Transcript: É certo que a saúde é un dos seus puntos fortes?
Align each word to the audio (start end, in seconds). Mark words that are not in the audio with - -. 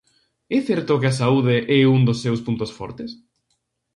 É 0.55 0.57
certo 0.67 0.99
que 1.01 1.09
a 1.09 1.17
saúde 1.21 1.55
é 1.77 1.79
un 1.95 2.01
dos 2.07 2.21
seus 2.23 2.39
puntos 2.45 2.71
fortes? 2.77 3.11